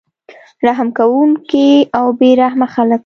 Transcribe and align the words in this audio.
رحم 0.67 0.87
کوونکي 0.99 1.69
او 1.97 2.05
بې 2.19 2.29
رحمه 2.41 2.67
خلک 2.73 2.99